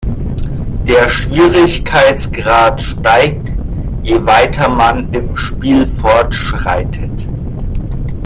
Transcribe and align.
Der 0.87 1.07
Schwierigkeitsgrad 1.09 2.81
steigt, 2.81 3.53
je 4.01 4.25
weiter 4.25 4.67
man 4.67 5.13
im 5.13 5.37
Spiel 5.37 5.85
fortschreitet. 5.85 7.29